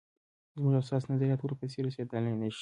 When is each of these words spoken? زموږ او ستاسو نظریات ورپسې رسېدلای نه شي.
زموږ 0.55 0.73
او 0.77 0.83
ستاسو 0.87 1.07
نظریات 1.13 1.39
ورپسې 1.41 1.79
رسېدلای 1.85 2.33
نه 2.41 2.47
شي. 2.55 2.59